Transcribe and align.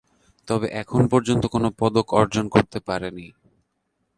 তবে 0.47 0.67
এখনো 0.81 1.05
পর্যন্ত 1.13 1.43
কোন 1.45 1.63
পদক 1.79 2.07
অর্জন 2.19 2.45
করতে 2.55 2.77
পারেনি। 2.87 3.27